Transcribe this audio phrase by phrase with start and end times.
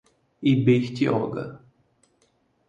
[0.51, 1.43] Ibertioga